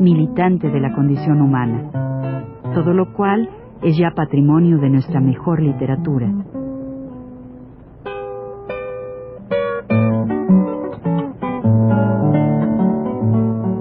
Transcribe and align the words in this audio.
militante 0.00 0.68
de 0.68 0.80
la 0.80 0.94
condición 0.94 1.40
humana, 1.40 1.90
todo 2.74 2.92
lo 2.92 3.12
cual 3.12 3.48
es 3.82 3.96
ya 3.96 4.10
patrimonio 4.14 4.78
de 4.78 4.90
nuestra 4.90 5.20
mejor 5.20 5.62
literatura. 5.62 6.26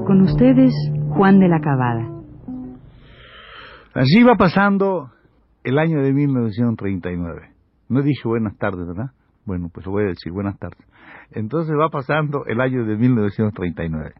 Con 0.05 0.21
ustedes, 0.21 0.73
Juan 1.09 1.39
de 1.39 1.47
la 1.47 1.59
Cabada. 1.59 2.09
Así 3.93 4.23
va 4.23 4.35
pasando 4.35 5.11
el 5.63 5.79
año 5.79 6.01
de 6.01 6.13
1939. 6.13 7.49
No 7.89 8.01
dije 8.01 8.27
buenas 8.27 8.57
tardes, 8.57 8.85
¿verdad? 8.87 9.11
Bueno, 9.45 9.69
pues 9.73 9.85
lo 9.85 9.93
voy 9.93 10.03
a 10.03 10.07
decir, 10.07 10.31
buenas 10.31 10.57
tardes. 10.59 10.85
Entonces 11.31 11.75
va 11.79 11.89
pasando 11.89 12.45
el 12.45 12.59
año 12.61 12.85
de 12.85 12.97
1939. 12.97 14.13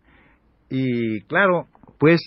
Y 0.70 1.22
claro, 1.22 1.67
pues 1.98 2.22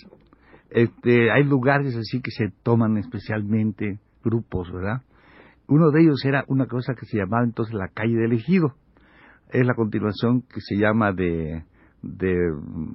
este, 0.69 1.31
hay 1.31 1.43
lugares 1.43 1.95
así 1.95 2.21
que 2.21 2.31
se 2.31 2.49
toman 2.63 2.97
especialmente 2.97 3.99
grupos, 4.23 4.71
¿verdad? 4.71 5.01
Uno 5.67 5.91
de 5.91 6.01
ellos 6.01 6.23
era 6.25 6.43
una 6.47 6.65
cosa 6.65 6.93
que 6.95 7.05
se 7.05 7.17
llamaba 7.17 7.43
entonces 7.43 7.73
la 7.73 7.89
calle 7.89 8.15
del 8.15 8.33
Ejido. 8.33 8.73
Es 9.51 9.65
la 9.65 9.75
continuación 9.75 10.41
que 10.41 10.61
se 10.61 10.77
llama 10.77 11.11
de, 11.11 11.63
de 12.01 12.35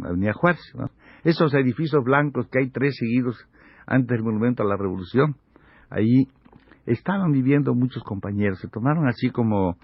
Avenida 0.04 0.32
Juárez. 0.32 0.60
Esos 1.24 1.54
edificios 1.54 2.02
blancos 2.04 2.48
que 2.48 2.60
hay 2.60 2.70
tres 2.70 2.96
seguidos 2.98 3.36
antes 3.86 4.08
del 4.08 4.24
Monumento 4.24 4.62
a 4.62 4.66
la 4.66 4.76
Revolución. 4.76 5.36
Ahí 5.90 6.28
estaban 6.86 7.32
viviendo 7.32 7.74
muchos 7.74 8.02
compañeros, 8.02 8.58
se 8.60 8.68
tomaron 8.68 9.08
así 9.08 9.30
como 9.30 9.78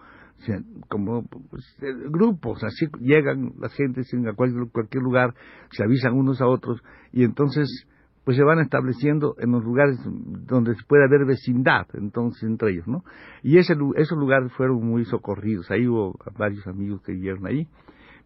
como 0.89 1.25
pues, 1.27 1.65
eh, 1.83 1.93
grupos, 2.11 2.63
así 2.65 2.87
llegan 3.01 3.53
las 3.59 3.73
gentes 3.75 4.13
en 4.13 4.25
cualquier, 4.35 4.69
cualquier 4.73 5.03
lugar, 5.03 5.35
se 5.71 5.85
avisan 5.85 6.15
unos 6.15 6.41
a 6.41 6.47
otros 6.47 6.83
y 7.13 7.25
entonces 7.25 7.87
pues 8.25 8.37
se 8.37 8.45
van 8.45 8.61
estableciendo 8.61 9.35
en 9.39 9.51
los 9.51 9.65
lugares 9.65 9.99
donde 10.05 10.75
puede 10.87 11.05
haber 11.05 11.25
vecindad, 11.25 11.87
entonces 11.95 12.43
entre 12.43 12.73
ellos, 12.73 12.87
¿no? 12.87 13.03
Y 13.43 13.59
ese, 13.59 13.75
esos 13.97 14.19
lugares 14.19 14.53
fueron 14.53 14.87
muy 14.87 15.05
socorridos, 15.05 15.71
ahí 15.71 15.87
hubo 15.87 16.15
varios 16.39 16.67
amigos 16.67 17.03
que 17.03 17.13
vivieron 17.13 17.47
ahí, 17.47 17.67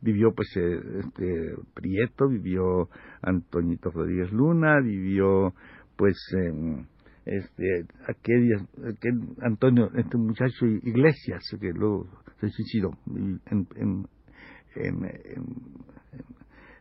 vivió 0.01 0.33
pues 0.35 0.49
eh, 0.57 0.81
este 0.99 1.55
Prieto, 1.75 2.29
vivió 2.29 2.89
Antoñito 3.23 3.91
Rodríguez 3.91 4.33
Luna, 4.33 4.81
vivió 4.81 5.55
pues 5.97 6.17
eh, 6.37 6.85
este 7.27 7.87
aquel, 8.07 8.67
aquel 8.87 9.21
Antonio 9.43 9.91
este 9.95 10.17
muchacho 10.17 10.67
Iglesias 10.67 11.43
que 11.61 11.73
luego 11.73 12.07
se 12.41 12.49
suicidó 12.51 12.91
en, 13.07 13.67
en, 13.77 14.07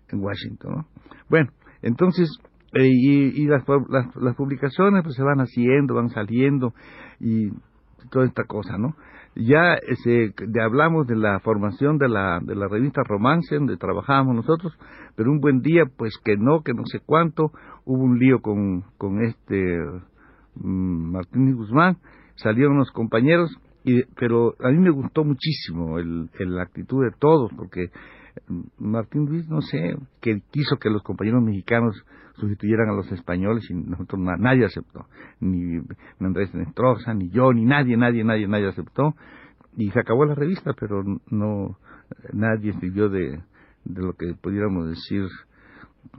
en, 0.10 0.20
Washington 0.20 0.74
¿no? 0.76 0.88
bueno 1.30 1.50
entonces 1.82 2.30
eh, 2.74 2.88
y, 2.88 3.44
y 3.44 3.48
las, 3.48 3.64
las, 3.90 4.36
publicaciones 4.36 5.04
pues 5.04 5.16
se 5.16 5.24
van 5.24 5.40
haciendo 5.40 5.96
van 5.96 6.10
saliendo 6.10 6.74
y 7.20 7.50
toda 8.12 8.26
esta 8.26 8.44
cosa 8.44 8.78
no 8.78 8.96
ya 9.36 9.74
ese, 9.76 10.34
de, 10.48 10.62
hablamos 10.62 11.08
de 11.08 11.16
la 11.16 11.40
formación 11.40 11.98
de 11.98 12.08
la, 12.08 12.40
de 12.42 12.56
la 12.56 12.68
revista 12.68 13.02
Romance, 13.04 13.56
donde 13.56 13.78
trabajábamos 13.78 14.36
nosotros, 14.36 14.78
pero 15.16 15.32
un 15.32 15.40
buen 15.40 15.62
día, 15.62 15.86
pues 15.98 16.20
que 16.24 16.38
no, 16.38 16.62
que 16.62 16.74
no 16.74 16.84
sé 16.86 17.00
cuánto, 17.04 17.52
hubo 17.86 18.04
un 18.04 18.20
lío 18.20 18.42
con, 18.42 18.84
con 18.98 19.24
este 19.24 19.80
Mm, 20.56 21.12
Martín 21.12 21.50
y 21.50 21.54
Guzmán, 21.54 21.98
salieron 22.36 22.78
los 22.78 22.92
compañeros, 22.92 23.50
y, 23.84 24.04
pero 24.16 24.56
a 24.60 24.70
mí 24.70 24.80
me 24.80 24.92
gustó 24.92 25.24
muchísimo 25.24 26.00
el, 26.00 26.30
la 26.40 26.64
actitud 26.64 27.04
de 27.04 27.12
todos, 27.18 27.52
porque 27.56 27.90
mm, 28.48 28.62
Martín 28.78 29.26
Luis, 29.26 29.48
no 29.50 29.62
sé, 29.62 29.96
que 30.22 30.42
quiso 30.52 30.78
que 30.78 30.90
los 30.90 31.04
compañeros 31.04 31.44
mexicanos 31.44 31.96
sustituyeran 32.36 32.90
a 32.90 32.94
los 32.94 33.12
españoles 33.12 33.64
y 33.70 33.74
nosotros 33.76 34.22
nadie 34.40 34.66
aceptó, 34.66 35.06
ni 35.40 35.80
Andrés 36.20 36.54
Nestroza, 36.54 37.14
ni 37.14 37.30
yo, 37.30 37.54
ni 37.54 37.66
nadie, 37.66 37.96
nadie, 37.98 38.24
nadie, 38.24 38.48
nadie 38.48 38.68
aceptó, 38.68 39.16
y 39.78 39.90
se 39.92 40.00
acabó 40.00 40.26
la 40.26 40.36
revista, 40.36 40.74
pero 40.80 41.04
no, 41.30 41.78
nadie 42.32 42.74
sirvió 42.80 43.10
de, 43.10 43.42
de 43.86 44.02
lo 44.02 44.14
que 44.14 44.34
pudiéramos 44.40 44.90
decir 44.90 45.28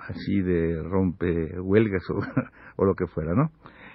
así 0.09 0.41
de 0.41 0.83
rompe 0.83 1.61
huelgas 1.61 2.03
o, 2.11 2.19
o 2.77 2.85
lo 2.85 2.95
que 2.95 3.07
fuera, 3.07 3.35
¿no? 3.35 3.51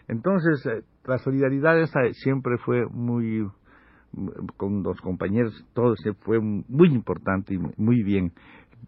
Entonces, 0.09 0.65
eh, 0.65 0.83
la 1.05 1.19
solidaridad 1.19 1.79
esa 1.79 2.01
siempre 2.13 2.57
fue 2.57 2.85
muy, 2.87 3.47
con 4.57 4.81
los 4.81 4.99
compañeros, 5.01 5.53
todo 5.73 5.95
se 5.95 6.13
fue 6.13 6.39
muy 6.39 6.89
importante 6.89 7.53
y 7.53 7.59
muy 7.77 8.03
bien. 8.03 8.33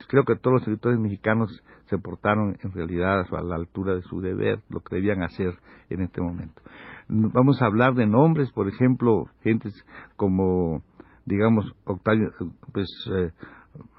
Creo 0.07 0.23
que 0.23 0.35
todos 0.35 0.53
los 0.53 0.61
escritores 0.63 0.99
mexicanos 0.99 1.63
se 1.85 1.99
portaron 1.99 2.57
en 2.63 2.71
realidad 2.71 3.23
a 3.31 3.41
la 3.43 3.55
altura 3.55 3.93
de 3.93 4.01
su 4.01 4.19
deber, 4.19 4.61
lo 4.69 4.79
que 4.79 4.95
debían 4.95 5.21
hacer 5.21 5.53
en 5.89 6.01
este 6.01 6.21
momento. 6.21 6.59
Vamos 7.07 7.61
a 7.61 7.67
hablar 7.67 7.93
de 7.93 8.07
nombres, 8.07 8.51
por 8.51 8.67
ejemplo, 8.67 9.25
gentes 9.43 9.73
como, 10.15 10.81
digamos, 11.25 11.71
Octavio, 11.85 12.31
pues, 12.73 12.87
eh, 13.13 13.31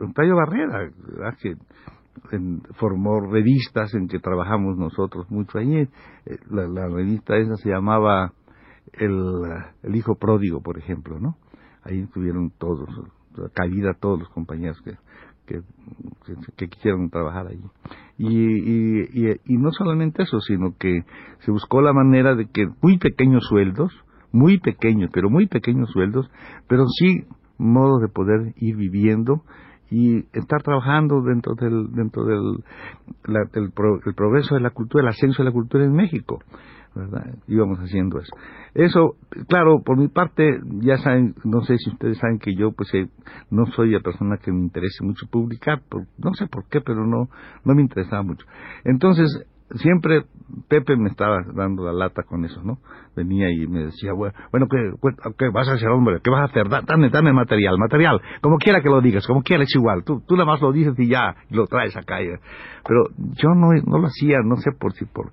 Octavio 0.00 0.34
Barrera, 0.34 0.90
que 1.40 1.54
formó 2.76 3.20
revistas 3.20 3.94
en 3.94 4.08
que 4.08 4.18
trabajamos 4.18 4.76
nosotros 4.78 5.30
mucho 5.30 5.58
allí. 5.58 5.76
Eh, 5.76 5.88
la, 6.50 6.88
revista 6.88 7.36
esa 7.36 7.56
se 7.56 7.70
llamaba 7.70 8.32
el, 8.92 9.94
Hijo 9.94 10.16
Pródigo, 10.16 10.62
por 10.62 10.78
ejemplo, 10.78 11.18
¿no? 11.18 11.36
Ahí 11.84 12.00
estuvieron 12.00 12.50
todos, 12.58 12.88
cabida 13.54 13.94
todos 13.94 14.20
los 14.20 14.28
compañeros 14.30 14.80
que, 14.82 14.96
que, 16.56 16.68
quisieron 16.68 17.10
trabajar 17.10 17.48
allí. 17.48 17.64
Y, 18.18 18.28
y, 18.28 19.40
y, 19.44 19.56
no 19.56 19.72
solamente 19.72 20.22
eso, 20.22 20.40
sino 20.40 20.76
que 20.78 21.04
se 21.40 21.50
buscó 21.50 21.82
la 21.82 21.92
manera 21.92 22.34
de 22.36 22.46
que 22.46 22.68
muy 22.80 22.98
pequeños 22.98 23.44
sueldos, 23.48 23.92
muy 24.30 24.60
pequeños, 24.60 25.10
pero 25.12 25.28
muy 25.28 25.48
pequeños 25.48 25.90
sueldos, 25.90 26.30
pero 26.68 26.84
sí 26.86 27.26
modos 27.58 28.00
de 28.00 28.08
poder 28.08 28.54
ir 28.56 28.76
viviendo 28.76 29.42
y 29.92 30.24
estar 30.32 30.62
trabajando 30.62 31.20
dentro 31.20 31.54
del 31.54 31.92
dentro 31.92 32.24
del 32.24 32.64
el 33.26 34.14
progreso 34.14 34.54
de 34.54 34.60
la 34.62 34.70
cultura, 34.70 35.02
el 35.02 35.08
ascenso 35.08 35.42
de 35.42 35.50
la 35.50 35.52
cultura 35.52 35.84
en 35.84 35.92
México, 35.92 36.40
¿verdad? 36.94 37.34
Íbamos 37.46 37.78
haciendo 37.78 38.18
eso. 38.18 38.34
Eso, 38.72 39.16
claro, 39.48 39.82
por 39.82 39.98
mi 39.98 40.08
parte, 40.08 40.60
ya 40.80 40.96
saben, 40.96 41.34
no 41.44 41.60
sé 41.62 41.76
si 41.76 41.90
ustedes 41.90 42.16
saben 42.16 42.38
que 42.38 42.54
yo, 42.54 42.72
pues, 42.72 42.88
eh, 42.94 43.08
no 43.50 43.66
soy 43.66 43.90
la 43.90 44.00
persona 44.00 44.38
que 44.38 44.50
me 44.50 44.60
interese 44.60 45.04
mucho 45.04 45.26
publicar, 45.30 45.82
no 46.16 46.32
sé 46.34 46.46
por 46.46 46.66
qué, 46.68 46.80
pero 46.80 47.06
no, 47.06 47.28
no 47.64 47.74
me 47.74 47.82
interesaba 47.82 48.22
mucho. 48.22 48.46
Entonces, 48.84 49.44
siempre 49.74 50.24
Pepe 50.68 50.96
me 50.96 51.08
estaba 51.08 51.38
dando 51.54 51.84
la 51.84 51.92
lata 51.92 52.22
con 52.22 52.44
eso, 52.44 52.62
¿no? 52.62 52.78
Venía 53.16 53.50
y 53.50 53.66
me 53.66 53.84
decía, 53.84 54.12
bueno, 54.12 54.34
bueno 54.50 54.66
¿qué, 54.68 55.48
vas 55.52 55.68
a 55.68 55.74
hacer, 55.74 55.88
hombre? 55.88 56.20
¿Qué 56.22 56.30
vas 56.30 56.42
a 56.42 56.44
hacer? 56.44 56.68
Dame, 56.68 57.10
dame 57.10 57.32
material, 57.32 57.76
material, 57.78 58.20
como 58.40 58.56
quiera 58.58 58.80
que 58.80 58.88
lo 58.88 59.00
digas, 59.00 59.26
como 59.26 59.42
quiera 59.42 59.64
es 59.64 59.74
igual, 59.74 60.04
tú, 60.04 60.22
tú 60.26 60.34
nada 60.34 60.46
más 60.46 60.60
lo 60.60 60.72
dices 60.72 60.94
y 60.98 61.08
ya, 61.08 61.34
y 61.50 61.54
lo 61.54 61.66
traes 61.66 61.96
acá. 61.96 62.18
Pero 62.86 63.04
yo 63.16 63.48
no, 63.54 63.72
no 63.72 63.98
lo 63.98 64.06
hacía, 64.06 64.38
no 64.44 64.56
sé 64.56 64.70
por 64.72 64.92
si, 64.92 65.04
por, 65.04 65.30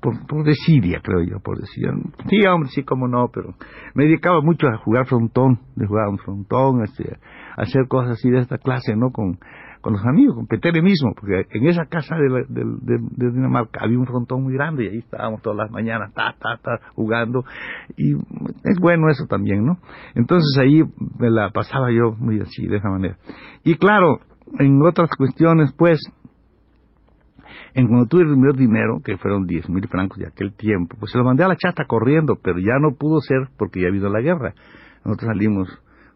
por, 0.00 0.26
por 0.26 0.44
desidia, 0.44 1.00
creo 1.02 1.22
yo, 1.22 1.40
por 1.40 1.58
desidia. 1.58 1.92
Sí, 2.28 2.46
hombre, 2.46 2.68
sí, 2.70 2.82
como 2.82 3.08
no, 3.08 3.28
pero 3.32 3.54
me 3.94 4.04
dedicaba 4.04 4.40
mucho 4.40 4.68
a 4.68 4.76
jugar 4.78 5.06
frontón, 5.06 5.60
de 5.76 5.86
jugar 5.86 6.08
un 6.08 6.18
frontón, 6.18 6.82
este, 6.84 7.16
a 7.56 7.62
hacer 7.62 7.86
cosas 7.88 8.12
así 8.12 8.30
de 8.30 8.40
esta 8.40 8.58
clase, 8.58 8.96
¿no? 8.96 9.10
Con, 9.10 9.38
con 9.82 9.94
los 9.94 10.04
amigos, 10.06 10.36
con 10.36 10.82
mismo, 10.82 11.12
porque 11.14 11.44
en 11.50 11.66
esa 11.66 11.86
casa 11.86 12.16
de, 12.16 12.44
de, 12.48 13.30
Dinamarca 13.32 13.80
había 13.82 13.98
un 13.98 14.06
frontón 14.06 14.44
muy 14.44 14.54
grande 14.54 14.84
y 14.84 14.88
ahí 14.88 14.98
estábamos 14.98 15.42
todas 15.42 15.58
las 15.58 15.70
mañanas, 15.72 16.14
ta, 16.14 16.34
ta, 16.38 16.56
ta, 16.62 16.80
jugando, 16.94 17.44
y 17.96 18.14
es 18.14 18.78
bueno 18.80 19.10
eso 19.10 19.26
también, 19.26 19.66
¿no? 19.66 19.78
Entonces 20.14 20.56
ahí 20.60 20.82
me 21.18 21.30
la 21.30 21.50
pasaba 21.50 21.90
yo 21.90 22.12
muy 22.16 22.40
así, 22.40 22.66
de 22.66 22.76
esa 22.76 22.88
manera. 22.88 23.16
Y 23.64 23.74
claro, 23.74 24.20
en 24.60 24.80
otras 24.82 25.10
cuestiones, 25.16 25.74
pues, 25.76 25.98
en 27.74 27.88
cuando 27.88 28.06
tuve 28.06 28.22
el 28.22 28.28
primer 28.28 28.54
dinero, 28.54 29.00
que 29.04 29.16
fueron 29.16 29.46
10 29.46 29.68
mil 29.68 29.88
francos 29.88 30.18
de 30.18 30.28
aquel 30.28 30.54
tiempo, 30.54 30.96
pues 31.00 31.10
se 31.10 31.18
lo 31.18 31.24
mandé 31.24 31.42
a 31.42 31.48
la 31.48 31.56
chata 31.56 31.86
corriendo, 31.86 32.38
pero 32.40 32.60
ya 32.60 32.78
no 32.80 32.94
pudo 32.96 33.20
ser 33.20 33.48
porque 33.58 33.80
ya 33.80 33.86
ha 33.86 33.90
habido 33.90 34.08
la 34.08 34.20
guerra. 34.20 34.54
Nosotros 35.04 35.26
salimos 35.26 35.68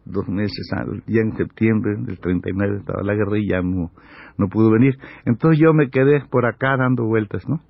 dos 0.09 0.27
meses, 0.27 0.69
ya 1.07 1.21
en 1.21 1.35
septiembre 1.35 1.95
del 1.99 2.19
39 2.19 2.77
estaba 2.77 3.03
la 3.03 3.13
guerra 3.13 3.37
y 3.37 3.47
ya 3.47 3.61
no, 3.61 3.91
no 4.37 4.47
pudo 4.47 4.71
venir. 4.71 4.97
Entonces 5.25 5.59
yo 5.59 5.73
me 5.73 5.89
quedé 5.89 6.21
por 6.29 6.45
acá 6.45 6.77
dando 6.77 7.05
vueltas, 7.05 7.47
¿no? 7.47 7.61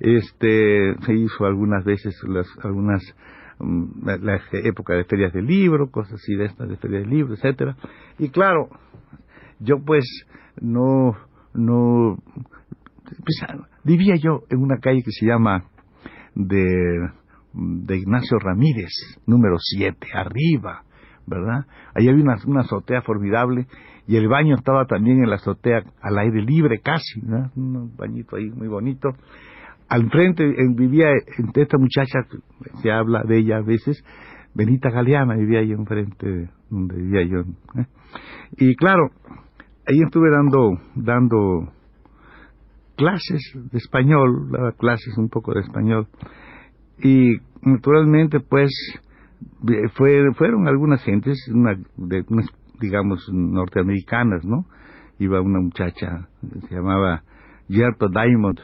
Este, 0.00 0.94
se 1.04 1.14
hizo 1.14 1.46
algunas 1.46 1.84
veces 1.84 2.14
las, 2.28 2.46
algunas, 2.62 3.02
mm, 3.58 4.06
la, 4.22 4.40
época 4.64 4.94
de 4.94 5.04
ferias 5.04 5.32
de 5.32 5.42
libro, 5.42 5.90
cosas 5.90 6.14
así 6.14 6.34
de 6.34 6.46
estas, 6.46 6.68
de 6.68 6.76
ferias 6.76 7.04
de 7.04 7.08
libro, 7.08 7.34
etcétera. 7.34 7.76
Y 8.18 8.28
claro, 8.28 8.68
yo 9.60 9.76
pues 9.84 10.04
no, 10.60 11.16
no, 11.54 12.18
pues, 13.04 13.40
vivía 13.84 14.16
yo 14.16 14.42
en 14.50 14.60
una 14.60 14.78
calle 14.78 15.02
que 15.02 15.12
se 15.12 15.26
llama 15.26 15.64
de, 16.34 17.10
de 17.52 17.96
Ignacio 17.96 18.38
Ramírez, 18.38 18.90
número 19.26 19.56
7, 19.58 20.06
arriba, 20.14 20.82
¿verdad? 21.26 21.66
Ahí 21.94 22.08
había 22.08 22.22
una, 22.22 22.60
azotea 22.60 23.02
formidable 23.02 23.66
y 24.06 24.16
el 24.16 24.28
baño 24.28 24.54
estaba 24.54 24.86
también 24.86 25.22
en 25.22 25.30
la 25.30 25.36
azotea 25.36 25.82
al 26.00 26.18
aire 26.18 26.42
libre 26.42 26.80
casi, 26.80 27.20
¿no? 27.22 27.50
Un 27.56 27.96
bañito 27.96 28.36
ahí 28.36 28.50
muy 28.50 28.68
bonito. 28.68 29.10
Al 29.88 30.10
frente 30.10 30.44
vivía 30.74 31.10
esta 31.54 31.78
muchacha, 31.78 32.20
se 32.82 32.90
habla 32.90 33.22
de 33.22 33.38
ella 33.38 33.58
a 33.58 33.62
veces, 33.62 34.02
Benita 34.54 34.90
Galeana 34.90 35.34
vivía 35.34 35.60
ahí 35.60 35.70
enfrente 35.72 36.48
donde 36.70 36.96
vivía 36.96 37.22
yo. 37.24 37.40
¿eh? 37.80 37.86
Y 38.56 38.74
claro, 38.74 39.10
ahí 39.86 40.00
estuve 40.02 40.30
dando, 40.30 40.80
dando 40.94 41.72
clases 42.96 43.52
de 43.54 43.78
español, 43.78 44.50
daba 44.50 44.72
clases 44.72 45.16
un 45.18 45.28
poco 45.28 45.52
de 45.52 45.60
español. 45.60 46.08
Y 47.02 47.36
naturalmente, 47.62 48.40
pues, 48.40 48.70
fue, 49.94 50.32
fueron 50.34 50.68
algunas 50.68 51.02
gentes, 51.02 51.36
una, 51.52 51.74
de, 51.96 52.24
digamos, 52.80 53.28
norteamericanas, 53.32 54.44
¿no? 54.44 54.66
Iba 55.18 55.40
una 55.40 55.60
muchacha, 55.60 56.28
se 56.68 56.74
llamaba 56.74 57.22
Gerto 57.68 58.08
Diamond, 58.08 58.58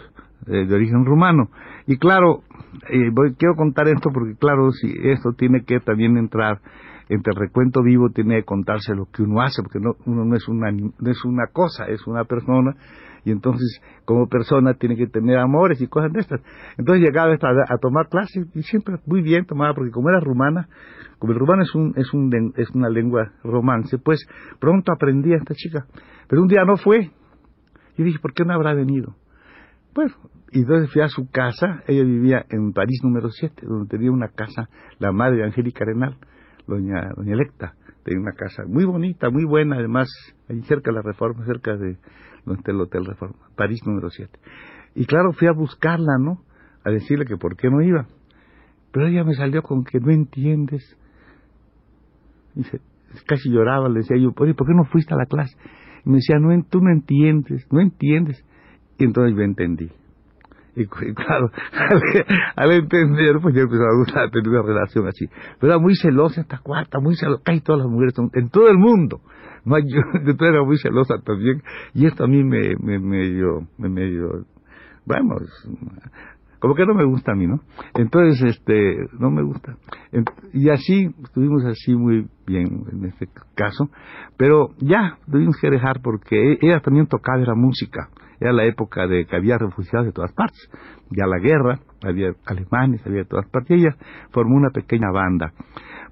eh, 0.47 0.67
de 0.67 0.75
origen 0.75 1.05
rumano. 1.05 1.49
Y 1.87 1.97
claro, 1.97 2.43
eh, 2.91 3.11
voy, 3.13 3.35
quiero 3.35 3.55
contar 3.55 3.89
esto 3.89 4.11
porque, 4.13 4.37
claro, 4.37 4.71
si 4.73 4.93
esto 5.03 5.33
tiene 5.33 5.65
que 5.65 5.81
también 5.81 6.17
entrar 6.17 6.61
entre 7.09 7.33
el 7.35 7.41
recuento 7.41 7.83
vivo, 7.83 8.11
tiene 8.11 8.37
que 8.37 8.45
contarse 8.45 8.95
lo 8.95 9.07
que 9.07 9.23
uno 9.23 9.41
hace, 9.41 9.63
porque 9.63 9.81
no, 9.81 9.97
uno 10.07 10.25
no 10.25 10.37
es, 10.37 10.49
una, 10.49 10.71
no 10.71 11.11
es 11.11 11.25
una 11.25 11.47
cosa, 11.53 11.85
es 11.87 12.07
una 12.07 12.25
persona 12.25 12.75
y 13.25 13.31
entonces 13.31 13.81
como 14.05 14.29
persona 14.29 14.75
tiene 14.75 14.97
que 14.97 15.07
tener 15.07 15.39
amores 15.39 15.81
y 15.81 15.87
cosas 15.87 16.13
de 16.13 16.21
estas. 16.21 16.41
Entonces 16.77 17.05
llegaba 17.05 17.33
a, 17.35 17.79
tomar 17.79 18.09
clases 18.09 18.47
y 18.55 18.63
siempre 18.63 18.97
muy 19.07 19.23
bien 19.23 19.47
tomaba, 19.47 19.75
porque 19.75 19.91
como 19.91 20.09
era 20.09 20.21
rumana, 20.21 20.69
como 21.19 21.33
el 21.33 21.39
rumano 21.39 21.63
es, 21.63 21.75
un, 21.75 21.95
es, 21.97 22.13
un, 22.13 22.53
es 22.57 22.71
una 22.71 22.89
lengua 22.89 23.33
romance, 23.45 23.99
pues 23.99 24.27
pronto 24.59 24.93
aprendí 24.93 25.33
a 25.33 25.37
esta 25.37 25.55
chica. 25.55 25.87
Pero 26.29 26.43
un 26.43 26.49
día 26.49 26.65
no 26.65 26.77
fue. 26.77 27.11
Y 27.97 28.03
dije, 28.03 28.19
¿por 28.19 28.33
qué 28.33 28.45
no 28.45 28.55
habrá 28.55 28.75
venido? 28.75 29.15
Pues, 29.93 30.13
y 30.51 30.61
entonces 30.61 30.91
fui 30.91 31.03
a 31.03 31.09
su 31.09 31.31
casa, 31.31 31.83
ella 31.87 32.05
vivía 32.05 32.47
en 32.49 32.73
París 32.73 33.01
número 33.03 33.31
7, 33.31 33.67
donde 33.67 33.89
tenía 33.89 34.11
una 34.11 34.29
casa, 34.29 34.69
la 34.99 35.13
madre 35.13 35.45
Angélica 35.45 35.85
Arenal, 35.85 36.17
doña, 36.67 37.11
doña 37.15 37.35
Electa, 37.35 37.75
tenía 38.05 38.21
una 38.21 38.33
casa 38.33 38.65
muy 38.67 38.85
bonita, 38.85 39.31
muy 39.31 39.45
buena, 39.45 39.77
además, 39.77 40.09
ahí 40.49 40.63
cerca 40.63 40.91
de 40.91 40.97
la 40.97 41.03
Reforma, 41.03 41.45
cerca 41.45 41.77
de 41.77 41.99
donde 42.45 42.59
está 42.59 42.73
el 42.73 42.81
Hotel 42.81 43.05
Reforma, 43.05 43.37
París 43.57 43.81
número 43.87 44.11
7. 44.11 44.39
Y 44.95 45.07
claro, 45.07 45.33
fui 45.33 45.49
a 45.49 45.53
buscarla, 45.53 46.19
¿no? 46.19 46.43
A 46.85 46.91
decirle 46.91 47.25
que 47.25 47.37
por 47.37 47.57
qué 47.57 47.71
no 47.71 47.81
iba. 47.81 48.07
Pero 48.93 49.07
ella 49.07 49.25
me 49.25 49.35
salió 49.35 49.63
con 49.63 49.85
que 49.85 50.01
no 50.01 50.11
entiendes. 50.11 50.97
Dice, 52.55 52.81
casi 53.27 53.51
lloraba, 53.51 53.89
le 53.89 54.01
decía 54.01 54.17
yo, 54.19 54.33
¿por 54.33 54.47
qué 54.55 54.75
no 54.75 54.85
fuiste 54.85 55.15
a 55.15 55.17
la 55.17 55.27
clase? 55.27 55.57
Y 56.05 56.11
me 56.11 56.17
decía, 56.17 56.39
no, 56.39 56.51
tú 56.65 56.81
no 56.81 56.93
entiendes, 56.93 57.67
no 57.71 57.81
entiendes. 57.81 58.45
Y 58.99 59.05
entonces 59.05 59.37
yo 59.37 59.43
entendí. 59.43 59.91
Y, 60.75 60.87
claro, 60.87 61.51
al, 62.57 62.73
entender, 62.73 63.37
pues 63.43 63.55
yo 63.55 63.63
empecé 63.63 64.19
a 64.19 64.31
tener 64.31 64.49
una 64.49 64.63
relación 64.63 65.07
así. 65.07 65.27
Pero 65.61 65.73
era 65.75 65.79
muy 65.79 65.95
celosa 65.97 66.41
esta 66.41 66.59
cuarta, 66.59 66.99
muy 66.99 67.15
celosa, 67.15 67.43
casi 67.45 67.61
todas 67.61 67.83
las 67.83 67.91
mujeres 67.91 68.15
son, 68.15 68.31
en 68.35 68.49
todo 68.49 68.69
el 68.69 68.79
mundo. 68.79 69.21
Yo, 69.65 70.01
yo 70.25 70.45
era 70.45 70.65
muy 70.65 70.77
celosa 70.77 71.19
también, 71.25 71.63
y 71.95 72.07
esto 72.07 72.25
a 72.25 72.27
mí 72.27 72.43
me, 72.43 72.75
me 72.81 72.99
medio, 72.99 73.69
me 73.79 73.89
medio, 73.89 74.45
vamos, 75.07 75.43
como 76.63 76.77
que 76.77 76.87
no 76.87 76.95
me 76.95 77.05
gusta 77.05 77.33
a 77.33 77.35
mí, 77.35 77.49
¿no? 77.49 77.59
Entonces, 77.95 78.41
este, 78.55 78.95
no 79.19 79.33
me 79.33 79.43
gusta. 79.43 79.75
Y 80.53 80.71
así, 80.71 81.11
estuvimos 81.25 81.65
así 81.65 81.93
muy 81.93 82.29
bien 82.47 82.85
en 82.93 83.05
este 83.07 83.27
caso, 83.57 83.91
pero 84.37 84.69
ya 84.79 85.19
tuvimos 85.29 85.57
que 85.61 85.69
dejar 85.69 86.01
porque 86.01 86.59
ella 86.61 86.79
también 86.79 87.09
tocaba, 87.09 87.43
era 87.43 87.57
música, 87.57 88.11
era 88.39 88.53
la 88.53 88.65
época 88.65 89.09
de 89.09 89.25
que 89.25 89.35
había 89.35 89.59
refugiados 89.59 90.07
de 90.07 90.13
todas 90.13 90.33
partes, 90.35 90.71
ya 91.11 91.27
la 91.27 91.41
guerra, 91.41 91.81
había 92.01 92.31
alemanes, 92.47 93.05
había 93.05 93.23
de 93.23 93.29
todas 93.29 93.49
partes, 93.49 93.77
y 93.77 93.81
ella 93.81 93.97
formó 94.31 94.55
una 94.55 94.71
pequeña 94.71 95.11
banda. 95.11 95.53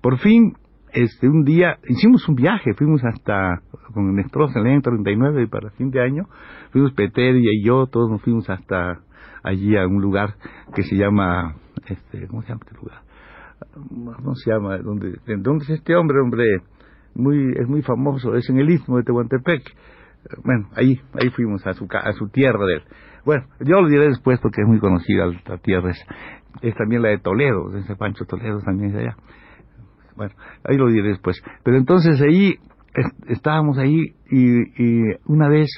Por 0.03 0.19
fin, 0.19 0.55
este, 0.93 1.29
un 1.29 1.45
día 1.45 1.79
hicimos 1.87 2.29
un 2.29 2.35
viaje, 2.35 2.75
fuimos 2.75 3.05
hasta 3.05 3.63
con 3.95 4.17
Nestrosa 4.17 4.59
en 4.59 4.67
el 4.67 4.73
año 4.73 4.83
39 4.83 5.47
para 5.47 5.71
fin 5.71 5.93
de 5.93 6.03
año, 6.03 6.25
fuimos 6.73 6.93
Peteria 6.95 7.51
y 7.53 7.65
yo, 7.65 7.87
todos 7.87 8.11
nos 8.11 8.21
fuimos 8.21 8.51
hasta 8.51 8.99
allí 9.43 9.77
a 9.77 9.87
un 9.87 10.01
lugar 10.01 10.35
que 10.75 10.83
se 10.83 10.97
llama, 10.97 11.57
este, 11.87 12.27
¿cómo 12.29 12.43
se 12.43 12.49
llama 12.49 12.61
este 12.65 12.77
lugar? 12.77 13.03
¿Cómo 14.17 14.35
se 14.35 14.51
llama? 14.51 14.79
¿Dónde, 14.79 15.19
¿Dónde 15.27 15.65
es 15.65 15.71
este 15.71 15.95
hombre, 15.95 16.19
hombre? 16.21 16.63
Muy, 17.15 17.53
es 17.57 17.69
muy 17.69 17.83
famoso, 17.83 18.35
es 18.37 18.49
en 18.51 18.59
el 18.59 18.71
istmo 18.71 18.97
de 18.97 19.05
Tehuantepec. 19.05 19.63
Bueno, 20.45 20.69
ahí, 20.77 21.01
ahí 21.15 21.31
fuimos 21.31 21.67
a 21.67 21.73
su, 21.73 21.87
a 21.91 22.13
su 22.13 22.29
tierra 22.29 22.65
de 22.67 22.75
él. 22.75 22.83
Bueno, 23.25 23.45
yo 23.61 23.81
lo 23.81 23.89
diré 23.89 24.09
después 24.09 24.39
porque 24.41 24.63
es 24.63 24.69
muy 24.69 24.79
conocida 24.79 25.27
la 25.27 25.59
tierra. 25.59 25.91
Es, 25.91 26.07
es 26.63 26.75
también 26.75 27.03
la 27.03 27.09
de 27.09 27.19
Toledo, 27.19 27.77
ese 27.77 27.97
Pancho 27.97 28.25
Toledo 28.25 28.61
también 28.61 28.91
es 28.91 28.97
allá. 28.97 29.17
Bueno, 30.17 30.35
ahí 30.65 30.77
lo 30.77 30.89
diré 30.89 31.09
después. 31.09 31.43
Pero 31.65 31.77
entonces 31.77 32.21
ahí 32.21 32.55
estábamos 33.29 33.79
ahí 33.79 34.15
y, 34.31 34.83
y 34.83 35.17
una 35.27 35.49
vez 35.49 35.69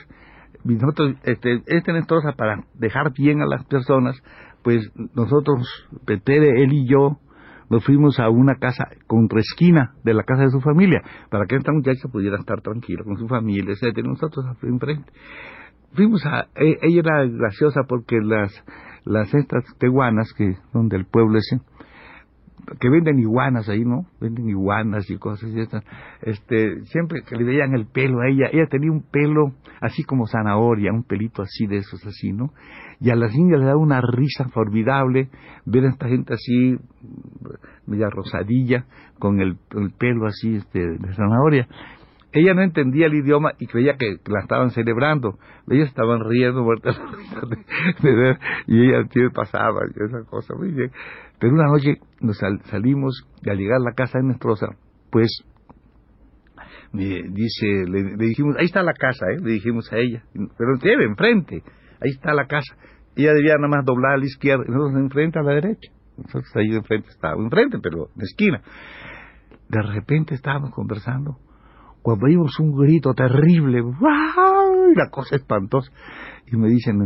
nosotros, 0.64 1.16
este, 1.24 1.62
este 1.66 1.92
Nestrosa, 1.92 2.32
para 2.32 2.64
dejar 2.74 3.12
bien 3.12 3.42
a 3.42 3.46
las 3.46 3.64
personas, 3.64 4.16
pues 4.62 4.90
nosotros, 5.14 5.88
Petere, 6.04 6.62
él 6.62 6.72
y 6.72 6.88
yo, 6.88 7.18
nos 7.68 7.84
fuimos 7.84 8.20
a 8.20 8.28
una 8.28 8.56
casa 8.56 8.88
contraesquina 9.06 9.94
de 10.04 10.14
la 10.14 10.24
casa 10.24 10.42
de 10.42 10.50
su 10.50 10.60
familia, 10.60 11.02
para 11.30 11.46
que 11.46 11.56
esta 11.56 11.72
muchacha 11.72 12.08
pudiera 12.12 12.36
estar 12.36 12.60
tranquila 12.60 13.02
con 13.02 13.16
su 13.16 13.26
familia, 13.26 13.72
etcétera, 13.72 14.08
nosotros 14.08 14.44
enfrente. 14.62 15.10
Fuimos 15.94 16.24
a, 16.26 16.48
e, 16.54 16.78
ella 16.82 17.00
era 17.00 17.24
graciosa 17.26 17.82
porque 17.88 18.18
las, 18.20 18.52
las 19.04 19.32
estas 19.34 19.64
teguanas, 19.78 20.32
que 20.36 20.54
son 20.72 20.88
del 20.88 21.06
pueblo 21.06 21.38
ese, 21.38 21.60
que 22.80 22.88
venden 22.88 23.18
iguanas 23.18 23.68
ahí, 23.68 23.84
¿no? 23.84 24.06
Venden 24.20 24.48
iguanas 24.48 25.10
y 25.10 25.16
cosas 25.16 25.50
y 25.50 25.60
estas. 25.60 25.84
Este, 26.22 26.84
siempre 26.84 27.22
que 27.22 27.36
le 27.36 27.44
veían 27.44 27.74
el 27.74 27.86
pelo 27.86 28.20
a 28.20 28.28
ella, 28.28 28.46
ella 28.52 28.66
tenía 28.66 28.90
un 28.90 29.02
pelo 29.02 29.52
así 29.80 30.04
como 30.04 30.26
zanahoria, 30.26 30.92
un 30.92 31.02
pelito 31.02 31.42
así 31.42 31.66
de 31.66 31.78
esos 31.78 32.04
así, 32.06 32.32
¿no? 32.32 32.52
Y 33.00 33.10
a 33.10 33.16
las 33.16 33.32
niñas 33.34 33.60
le 33.60 33.66
daba 33.66 33.78
una 33.78 34.00
risa 34.00 34.48
formidable 34.48 35.28
ver 35.66 35.86
a 35.86 35.90
esta 35.90 36.08
gente 36.08 36.34
así, 36.34 36.76
media 37.86 38.08
rosadilla, 38.10 38.86
con 39.18 39.40
el, 39.40 39.56
pelo 39.98 40.26
así 40.26 40.56
este, 40.56 40.80
de 40.80 41.14
zanahoria. 41.14 41.68
Ella 42.32 42.54
no 42.54 42.62
entendía 42.62 43.06
el 43.06 43.14
idioma 43.14 43.52
y 43.58 43.66
creía 43.66 43.96
que 43.96 44.16
la 44.26 44.40
estaban 44.40 44.70
celebrando. 44.70 45.38
Ellas 45.68 45.88
estaban 45.88 46.20
riendo, 46.24 46.62
muertas 46.62 46.98
de, 48.02 48.14
ver, 48.14 48.38
y 48.66 48.88
ella 48.88 49.06
pasaba, 49.34 49.80
y 49.86 50.02
esa 50.02 50.24
cosa, 50.28 50.54
muy 50.54 50.72
bien. 50.72 50.90
Pero 51.38 51.52
una 51.52 51.66
noche 51.66 51.98
nos 52.20 52.38
salimos 52.64 53.26
y 53.42 53.50
al 53.50 53.58
llegar 53.58 53.76
a 53.76 53.84
la 53.84 53.92
casa 53.92 54.18
de 54.18 54.24
Nestrosa, 54.24 54.68
pues 55.10 55.44
me 56.92 57.22
dice, 57.22 57.84
le, 57.86 58.16
dijimos, 58.16 58.56
ahí 58.58 58.66
está 58.66 58.82
la 58.82 58.92
casa, 58.94 59.26
¿eh? 59.26 59.38
le 59.40 59.52
dijimos 59.52 59.92
a 59.92 59.98
ella, 59.98 60.22
pero 60.56 61.02
enfrente, 61.02 61.62
ahí 62.00 62.10
está 62.10 62.34
la 62.34 62.46
casa. 62.46 62.76
Ella 63.16 63.32
debía 63.34 63.56
nada 63.56 63.68
más 63.68 63.84
doblar 63.84 64.14
a 64.14 64.16
la 64.18 64.24
izquierda, 64.24 64.64
nosotros 64.66 65.00
enfrente 65.00 65.38
a 65.38 65.42
la 65.42 65.52
derecha. 65.54 65.90
Nosotros 66.16 66.50
ahí 66.56 66.74
enfrente 66.74 67.08
estábamos, 67.08 67.44
enfrente, 67.44 67.78
pero 67.82 68.08
la 68.14 68.22
esquina. 68.22 68.62
De 69.68 69.82
repente 69.82 70.34
estábamos 70.34 70.70
conversando, 70.70 71.38
cuando 72.02 72.26
oímos 72.26 72.58
un 72.60 72.76
grito 72.76 73.14
terrible, 73.14 73.80
¡wow! 73.80 74.92
la 74.94 75.08
cosa 75.10 75.36
espantosa. 75.36 75.90
Y 76.46 76.56
me 76.56 76.68
dicen 76.68 76.98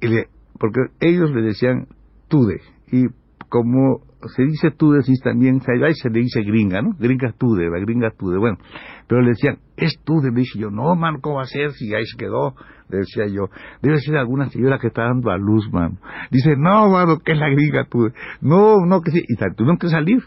y 0.00 0.08
le, 0.08 0.28
porque 0.58 0.80
ellos 1.00 1.30
le 1.30 1.42
decían 1.42 1.86
tude, 2.28 2.60
y 2.90 3.06
como 3.48 4.00
se 4.34 4.44
dice 4.44 4.70
tude, 4.70 5.00
también 5.22 5.60
ahí 5.84 5.94
se 5.94 6.10
le 6.10 6.20
dice 6.20 6.42
gringa, 6.42 6.82
¿no? 6.82 6.94
Gringa 6.98 7.32
tude, 7.38 7.68
la 7.70 7.78
gringa 7.78 8.10
tude, 8.10 8.38
bueno, 8.38 8.58
pero 9.06 9.20
le 9.20 9.30
decían, 9.30 9.58
es 9.76 10.00
tude, 10.04 10.30
me 10.30 10.40
dije 10.40 10.58
yo, 10.58 10.70
no, 10.70 10.94
man, 10.96 11.20
¿cómo 11.20 11.36
va 11.36 11.42
a 11.42 11.46
ser 11.46 11.72
si 11.72 11.94
ahí 11.94 12.04
se 12.06 12.16
quedó? 12.16 12.54
Le 12.88 12.98
decía 12.98 13.26
yo, 13.26 13.48
debe 13.80 13.98
ser 14.00 14.16
alguna 14.16 14.48
señora 14.48 14.78
que 14.78 14.88
está 14.88 15.02
dando 15.02 15.30
a 15.30 15.38
luz, 15.38 15.70
man. 15.72 15.98
Dice, 16.30 16.56
no, 16.56 16.90
mano, 16.90 17.18
que 17.18 17.32
es 17.32 17.38
la 17.38 17.48
gringa 17.48 17.84
tude. 17.84 18.12
No, 18.40 18.84
no, 18.86 19.00
que 19.02 19.10
sí, 19.10 19.22
y 19.26 19.36
tuvieron 19.36 19.78
que 19.78 19.88
salir. 19.88 20.22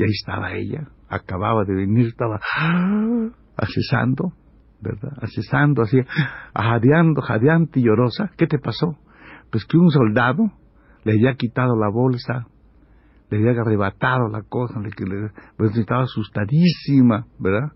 Y 0.00 0.02
ahí 0.02 0.12
estaba 0.12 0.54
ella, 0.54 0.88
acababa 1.10 1.66
de 1.66 1.74
venir, 1.74 2.06
estaba 2.06 2.40
accesando, 3.54 4.32
¿verdad? 4.80 5.12
Accesando, 5.20 5.82
así, 5.82 5.98
jadeando, 6.54 7.20
jadeante 7.20 7.80
y 7.80 7.82
llorosa. 7.82 8.30
¿Qué 8.38 8.46
te 8.46 8.58
pasó? 8.58 8.96
Pues 9.50 9.66
que 9.66 9.76
un 9.76 9.90
soldado 9.90 10.52
le 11.04 11.12
había 11.12 11.34
quitado 11.34 11.76
la 11.76 11.90
bolsa, 11.90 12.46
le 13.28 13.36
había 13.36 13.60
arrebatado 13.60 14.28
la 14.28 14.40
cosa, 14.40 14.80
le, 14.80 14.88
le, 14.88 15.32
pues 15.58 15.76
estaba 15.76 16.04
asustadísima, 16.04 17.26
¿verdad? 17.38 17.72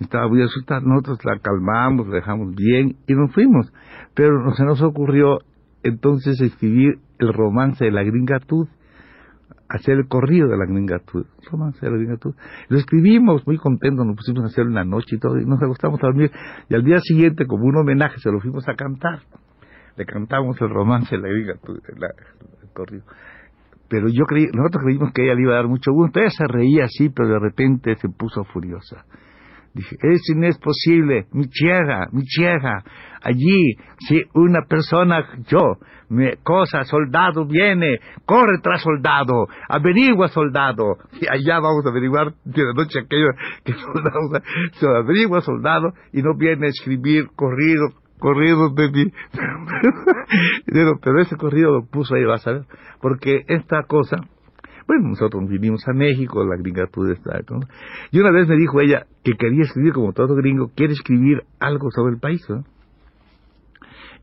Estaba 0.00 0.26
muy 0.26 0.42
asustada, 0.42 0.80
nosotros 0.80 1.24
la 1.24 1.38
calmamos, 1.38 2.08
la 2.08 2.16
dejamos 2.16 2.56
bien 2.56 2.96
y 3.06 3.14
nos 3.14 3.32
fuimos. 3.32 3.72
Pero 4.14 4.52
se 4.56 4.64
nos 4.64 4.82
ocurrió 4.82 5.38
entonces 5.84 6.40
escribir 6.40 6.98
el 7.20 7.32
romance 7.32 7.84
de 7.84 7.92
la 7.92 8.02
gringatud, 8.02 8.66
hacer 9.76 9.98
el 9.98 10.08
corrido 10.08 10.48
de 10.48 10.56
la 10.56 10.66
gringatud, 10.66 11.26
romance 11.50 11.78
de 11.84 11.90
la 11.90 11.98
gringatud. 11.98 12.34
Lo 12.68 12.78
escribimos 12.78 13.46
muy 13.46 13.58
contentos, 13.58 14.06
nos 14.06 14.16
pusimos 14.16 14.44
a 14.44 14.46
hacerlo 14.46 14.70
en 14.70 14.76
la 14.76 14.84
noche 14.84 15.16
y 15.16 15.18
todo, 15.18 15.38
y 15.38 15.44
nos 15.44 15.62
acostamos 15.62 15.98
a 16.02 16.06
dormir. 16.06 16.30
Y 16.68 16.74
al 16.74 16.84
día 16.84 16.98
siguiente, 17.00 17.46
como 17.46 17.64
un 17.64 17.76
homenaje, 17.76 18.18
se 18.18 18.30
lo 18.30 18.40
fuimos 18.40 18.68
a 18.68 18.74
cantar. 18.74 19.20
Le 19.96 20.06
cantamos 20.06 20.60
el 20.60 20.70
romance 20.70 21.16
de 21.16 21.22
la 21.22 21.28
gringatud, 21.28 21.80
el 21.88 22.72
corrido 22.72 23.04
pero 23.92 24.08
yo 24.08 24.24
creí, 24.24 24.46
nosotros 24.54 24.84
creímos 24.84 25.12
que 25.12 25.22
ella 25.22 25.34
le 25.34 25.42
iba 25.42 25.52
a 25.52 25.56
dar 25.56 25.68
mucho 25.68 25.92
gusto. 25.92 26.18
Ella 26.18 26.30
se 26.30 26.46
reía 26.48 26.84
así, 26.84 27.10
pero 27.10 27.28
de 27.28 27.38
repente 27.38 27.94
se 27.96 28.08
puso 28.08 28.42
furiosa. 28.42 29.04
Dije, 29.74 29.96
eso 30.02 30.34
no 30.36 30.46
es 30.46 30.58
posible, 30.58 31.26
mi 31.32 31.46
tierra, 31.48 32.06
mi 32.12 32.24
tierra. 32.24 32.84
Allí, 33.22 33.76
si 34.00 34.22
una 34.34 34.62
persona, 34.68 35.24
yo, 35.48 35.78
me, 36.10 36.36
cosa, 36.42 36.84
soldado 36.84 37.46
viene, 37.46 37.98
corre 38.26 38.58
tras 38.62 38.82
soldado, 38.82 39.46
averigua 39.68 40.28
soldado. 40.28 40.98
Y 41.18 41.26
allá 41.26 41.58
vamos 41.60 41.86
a 41.86 41.88
averiguar 41.88 42.34
de 42.44 42.64
la 42.64 42.72
noche 42.74 43.00
aquello 43.00 43.28
que 43.64 43.72
soldado, 43.72 44.44
se 44.72 44.86
averigua 44.86 45.40
soldado 45.40 45.94
y 46.12 46.20
no 46.20 46.36
viene 46.36 46.66
a 46.66 46.68
escribir 46.68 47.28
corrido, 47.34 47.88
corrido 48.18 48.68
de 48.74 48.90
mí. 48.90 49.12
pero 51.02 51.20
ese 51.20 51.36
corrido 51.36 51.72
lo 51.78 51.86
puso 51.86 52.14
ahí, 52.14 52.24
vas 52.24 52.46
a 52.46 52.52
ver, 52.52 52.62
porque 53.00 53.44
esta 53.48 53.84
cosa, 53.84 54.18
bueno, 54.86 55.08
nosotros 55.10 55.48
vinimos 55.48 55.86
a 55.88 55.92
México, 55.92 56.44
la 56.44 56.56
gringatud 56.56 57.10
está, 57.10 57.40
¿no? 57.50 57.60
Y 58.10 58.20
una 58.20 58.30
vez 58.30 58.48
me 58.48 58.56
dijo 58.56 58.80
ella 58.80 59.06
que 59.22 59.32
quería 59.34 59.62
escribir 59.62 59.92
como 59.92 60.12
todo 60.12 60.34
gringo, 60.34 60.70
quiere 60.74 60.92
escribir 60.92 61.42
algo 61.60 61.90
sobre 61.90 62.14
el 62.14 62.20
país, 62.20 62.44
¿no? 62.48 62.64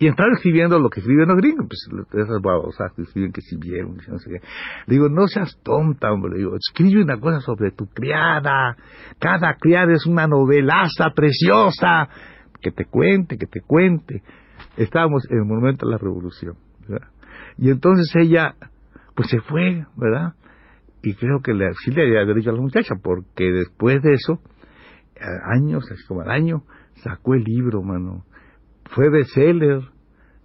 Y 0.01 0.07
estaba 0.07 0.29
escribiendo 0.31 0.79
lo 0.79 0.89
que 0.89 1.01
escriben 1.01 1.27
los 1.27 1.37
gringos, 1.37 1.67
pues 1.67 1.89
esas 2.13 2.41
babosas 2.41 2.93
que 2.93 3.01
escriben 3.01 3.33
que 3.33 3.41
si 3.41 3.57
vieron, 3.57 3.97
no 4.07 4.17
sé 4.17 4.29
qué. 4.29 4.39
Le 4.87 4.95
digo, 4.95 5.09
no 5.09 5.27
seas 5.27 5.59
tonta, 5.61 6.09
hombre. 6.09 6.31
Le 6.31 6.37
digo, 6.37 6.55
escribe 6.55 7.03
una 7.03 7.19
cosa 7.19 7.41
sobre 7.41 7.71
tu 7.71 7.85
criada. 7.87 8.77
Cada 9.19 9.55
criada 9.55 9.91
es 9.91 10.05
una 10.05 10.25
novelaza 10.25 11.09
preciosa 11.13 12.07
que 12.61 12.71
te 12.71 12.85
cuente, 12.85 13.37
que 13.37 13.45
te 13.45 13.59
cuente. 13.59 14.23
Estábamos 14.77 15.29
en 15.29 15.39
el 15.39 15.45
momento 15.45 15.85
de 15.85 15.91
la 15.91 15.97
revolución, 15.97 16.55
¿verdad? 16.87 17.09
Y 17.57 17.69
entonces 17.69 18.09
ella, 18.15 18.55
pues 19.19 19.31
se 19.31 19.41
fue, 19.41 19.85
¿verdad? 19.97 20.35
Y 21.03 21.13
creo 21.15 21.41
que 21.41 21.53
le, 21.53 21.73
sí 21.83 21.91
le 21.91 22.03
había 22.03 22.21
a 22.21 22.53
la 22.53 22.61
muchacha, 22.61 22.95
porque 23.03 23.51
después 23.51 24.01
de 24.01 24.13
eso, 24.13 24.39
años, 25.43 25.83
así 25.91 26.01
como 26.07 26.21
al 26.21 26.31
año, 26.31 26.63
sacó 27.03 27.33
el 27.33 27.43
libro, 27.43 27.83
mano. 27.83 28.23
Fue 28.85 29.09
bestseller, 29.09 29.81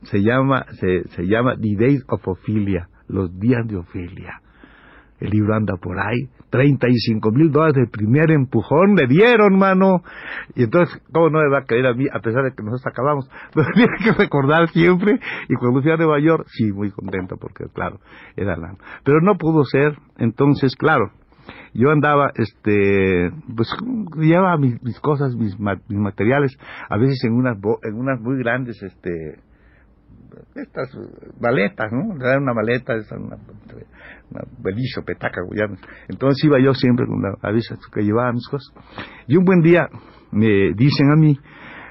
se 0.03 0.25
llama, 0.25 0.67
se, 0.73 1.07
se 1.11 1.23
llama 1.23 1.55
The 1.55 1.77
Days 1.79 2.05
of 2.09 2.27
Ophelia, 2.27 2.89
los 3.07 3.39
días 3.39 3.65
de 3.69 3.77
Ofelia. 3.77 4.41
El 5.25 5.31
libro 5.31 5.55
anda 5.55 5.77
por 5.81 5.99
ahí. 5.99 6.29
35 6.51 7.31
mil 7.33 7.51
dólares 7.51 7.77
de 7.77 7.87
primer 7.87 8.31
empujón 8.31 8.95
le 8.95 9.07
dieron, 9.07 9.59
mano. 9.59 10.03
Y 10.55 10.65
entonces, 10.65 11.03
¿cómo 11.11 11.31
no 11.31 11.41
me 11.41 11.49
va 11.49 11.61
a 11.61 11.65
creer 11.65 11.87
a 11.87 11.95
mí, 11.95 12.05
a 12.13 12.21
pesar 12.21 12.45
de 12.45 12.51
que 12.55 12.63
nosotros 12.63 12.87
acabamos? 12.87 13.31
Lo 13.55 13.65
tenía 13.73 13.89
que 14.05 14.13
recordar 14.13 14.69
siempre. 14.69 15.19
Y 15.49 15.55
cuando 15.55 15.81
fui 15.81 15.91
a 15.91 15.97
Nueva 15.97 16.21
York, 16.21 16.45
sí, 16.49 16.71
muy 16.73 16.91
contento, 16.91 17.37
porque 17.41 17.65
claro, 17.73 18.01
era 18.37 18.57
la... 18.59 18.75
Pero 19.03 19.23
no 19.23 19.39
pudo 19.39 19.65
ser. 19.65 19.97
Entonces, 20.19 20.77
claro, 20.77 21.11
yo 21.73 21.91
andaba, 21.91 22.31
este, 22.35 23.31
pues 23.57 23.75
llevaba 24.19 24.59
mis, 24.59 24.81
mis 24.83 25.01
cosas, 25.01 25.35
mis, 25.35 25.59
mis, 25.59 25.99
materiales, 25.99 26.55
a 26.91 26.99
veces 26.99 27.25
en 27.25 27.33
unas, 27.33 27.57
en 27.83 27.95
unas 27.95 28.21
muy 28.21 28.37
grandes, 28.37 28.83
este, 28.83 29.41
estas 30.55 30.91
maletas, 31.41 31.93
¿no? 31.93 32.15
Era 32.17 32.39
una 32.39 32.55
maleta, 32.55 32.95
una, 33.17 33.37
una 34.31 34.41
belizo, 34.59 35.03
petaca, 35.05 35.41
Entonces 36.09 36.45
iba 36.45 36.61
yo 36.61 36.75
siempre 36.75 37.07
con 37.07 37.23
la 37.23 37.35
avisa 37.43 37.77
que 37.93 38.03
llevaba 38.03 38.33
mis 38.33 38.49
cosas. 38.49 38.73
Y 39.27 39.37
un 39.37 39.45
buen 39.45 39.61
día 39.61 39.89
me 40.33 40.73
dicen 40.75 41.11
a 41.13 41.17
mí, 41.17 41.39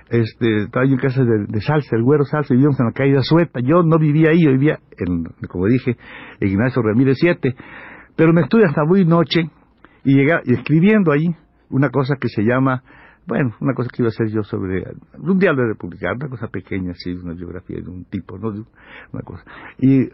este, 0.10 0.64
estaba 0.64 0.86
yo 0.86 0.94
en 0.94 1.00
casa 1.00 1.24
de, 1.24 1.62
Salsa, 1.62 1.96
el 1.96 2.04
güero 2.04 2.24
Salsa, 2.26 2.54
vivíamos 2.54 2.80
en 2.80 2.88
la 2.88 2.92
calle 2.92 3.14
de 3.14 3.20
Azueta. 3.20 3.60
Yo 3.62 3.84
no 3.84 3.98
vivía 3.98 4.30
ahí, 4.30 4.44
yo 4.44 4.52
vivía, 4.52 4.80
en, 4.98 5.24
como 5.48 5.68
dije, 5.68 5.98
en 6.40 6.48
Ignacio 6.48 6.82
Ramírez 6.82 7.18
7. 7.20 7.56
Pero 8.16 8.34
me 8.34 8.42
estuve 8.42 8.64
hasta 8.66 8.84
muy 8.86 9.06
noche 9.06 9.50
y, 10.04 10.16
llegué, 10.16 10.34
y 10.46 10.54
escribiendo 10.54 11.12
ahí 11.12 11.36
una 11.70 11.90
cosa 11.90 12.16
que 12.20 12.28
se 12.28 12.44
llama 12.44 12.84
bueno, 13.26 13.56
una 13.62 13.74
cosa 13.74 13.90
que 13.90 14.02
iba 14.02 14.08
a 14.08 14.10
hacer 14.10 14.28
yo 14.28 14.44
sobre 14.44 14.84
un 15.18 15.40
diario 15.40 15.66
republicano, 15.66 16.16
una 16.16 16.30
cosa 16.30 16.48
pequeña, 16.48 16.92
así, 16.92 17.12
una 17.12 17.34
biografía 17.34 17.78
de 17.82 17.90
un 17.90 18.06
tipo, 18.06 18.38
¿no? 18.38 18.50
Una 18.50 19.24
cosa. 19.24 19.44
Y, 19.80 20.10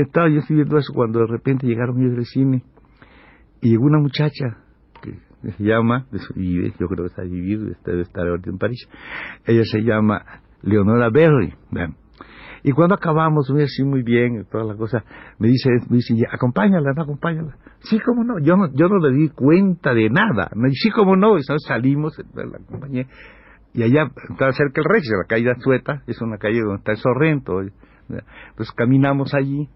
estaba 0.00 0.28
yo 0.30 0.38
escribiendo 0.38 0.78
eso 0.78 0.92
cuando 0.94 1.20
de 1.20 1.26
repente 1.26 1.66
llegaron 1.66 2.00
ellos 2.00 2.16
del 2.16 2.24
cine 2.24 2.62
y 3.60 3.70
llegó 3.70 3.84
una 3.84 3.98
muchacha 3.98 4.58
que 5.02 5.52
se 5.52 5.64
llama, 5.64 6.06
y 6.34 6.70
yo 6.72 6.88
creo 6.88 7.04
que 7.04 7.06
está 7.06 7.22
vivido, 7.22 7.68
debe 7.84 8.02
estar 8.02 8.26
ahorita 8.26 8.50
en 8.50 8.58
París, 8.58 8.88
ella 9.44 9.62
se 9.64 9.80
llama 9.82 10.24
Leonora 10.62 11.10
Berry, 11.10 11.54
¿ven? 11.70 11.94
Y 12.62 12.72
cuando 12.72 12.94
acabamos, 12.94 13.50
muy 13.50 13.62
así, 13.62 13.84
muy 13.84 14.02
bien, 14.02 14.46
toda 14.50 14.64
la 14.64 14.74
cosa, 14.74 15.04
me 15.38 15.48
dice, 15.48 15.70
me 15.88 15.96
dice, 15.96 16.14
acompáñala, 16.30 16.92
no, 16.94 17.02
acompáñala. 17.02 17.56
Sí, 17.80 17.98
cómo 18.00 18.24
no, 18.24 18.38
yo 18.38 18.56
no, 18.56 18.68
yo 18.72 18.88
no 18.88 18.98
le 18.98 19.16
di 19.16 19.28
cuenta 19.28 19.94
de 19.94 20.10
nada. 20.10 20.50
Me 20.54 20.68
dice, 20.68 20.88
sí, 20.88 20.90
cómo 20.90 21.16
no, 21.16 21.38
y 21.38 21.42
salimos, 21.42 22.18
la 22.34 22.58
acompañé, 22.58 23.06
y 23.74 23.82
allá 23.82 24.10
estaba 24.30 24.52
cerca 24.52 24.80
el 24.80 24.86
Regis, 24.88 25.10
la 25.10 25.28
calle 25.28 25.50
Azueta, 25.50 26.02
es 26.06 26.20
una 26.22 26.38
calle 26.38 26.60
donde 26.60 26.76
está 26.76 26.92
el 26.92 26.98
Sorrento. 26.98 27.60
Entonces 27.60 28.74
caminamos 28.74 29.34
allí, 29.34 29.68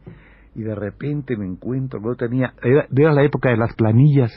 y 0.54 0.62
de 0.62 0.74
repente 0.74 1.36
me 1.36 1.46
encuentro, 1.46 2.00
no 2.00 2.14
tenía, 2.14 2.54
era, 2.62 2.86
era 2.96 3.12
la 3.12 3.22
época 3.24 3.50
de 3.50 3.56
las 3.56 3.74
planillas, 3.74 4.32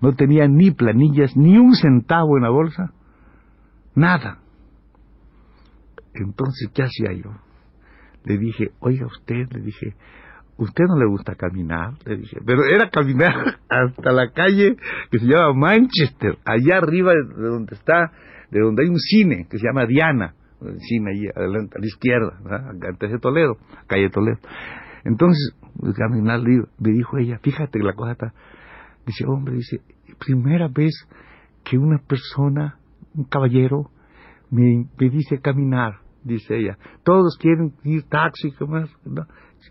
no 0.00 0.14
tenía 0.14 0.46
ni 0.48 0.70
planillas, 0.70 1.36
ni 1.36 1.58
un 1.58 1.74
centavo 1.74 2.36
en 2.36 2.44
la 2.44 2.50
bolsa, 2.50 2.92
nada. 3.94 4.38
Entonces, 6.14 6.70
¿qué 6.74 6.82
hacía 6.82 7.12
yo? 7.12 7.30
Le 8.24 8.38
dije, 8.38 8.70
oiga 8.80 9.06
usted, 9.06 9.48
le 9.52 9.60
dije, 9.60 9.94
¿usted 10.56 10.84
no 10.86 10.96
le 10.98 11.06
gusta 11.06 11.34
caminar? 11.34 11.94
Le 12.04 12.18
dije, 12.18 12.38
pero 12.44 12.64
era 12.64 12.90
caminar 12.90 13.58
hasta 13.68 14.12
la 14.12 14.30
calle 14.30 14.76
que 15.10 15.18
se 15.18 15.26
llama 15.26 15.54
Manchester, 15.54 16.38
allá 16.44 16.78
arriba 16.78 17.12
de 17.12 17.42
donde 17.42 17.74
está, 17.74 18.12
de 18.50 18.60
donde 18.60 18.82
hay 18.82 18.88
un 18.88 18.98
cine 18.98 19.46
que 19.50 19.58
se 19.58 19.66
llama 19.66 19.86
Diana, 19.86 20.34
el 20.62 20.78
cine 20.80 21.12
ahí 21.12 21.26
adelante, 21.34 21.76
a 21.76 21.80
la 21.80 21.86
izquierda, 21.86 22.38
antes 22.88 23.10
de 23.10 23.18
Toledo, 23.18 23.56
calle 23.86 24.10
Toledo. 24.10 24.38
Entonces, 25.04 25.56
caminar, 25.96 26.40
me 26.42 26.90
dijo 26.90 27.16
ella, 27.16 27.38
fíjate 27.38 27.78
que 27.78 27.84
la 27.84 27.94
cosa 27.94 28.12
está, 28.12 28.34
dice, 29.06 29.24
hombre, 29.26 29.54
dice, 29.54 29.80
primera 30.18 30.68
vez 30.68 30.92
que 31.64 31.78
una 31.78 31.98
persona, 31.98 32.78
un 33.14 33.24
caballero, 33.24 33.90
me, 34.50 34.86
me 34.98 35.08
dice 35.08 35.40
caminar 35.40 36.00
dice 36.24 36.56
ella. 36.56 36.76
Todos 37.04 37.36
quieren 37.38 37.72
ir 37.84 38.04
taxi? 38.08 38.52
¿no? 38.60 39.22